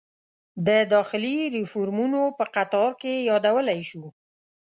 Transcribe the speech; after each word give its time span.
د 0.67 0.69
داخلي 0.93 1.37
ریفورومونو 1.55 2.21
په 2.37 2.45
قطار 2.55 2.91
کې 3.01 3.13
یادولی 3.29 3.81
شو. 3.89 4.03